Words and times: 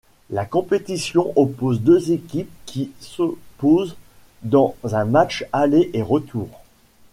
La 0.31 0.47
compétition 0.47 1.31
oppose 1.35 1.79
deux 1.79 2.11
équipes 2.11 2.49
qui 2.65 2.91
s'opposent 2.99 3.95
dans 4.41 4.75
un 4.83 5.05
match 5.05 5.45
aller 5.53 5.91
et 5.93 6.01
retour. 6.01 6.49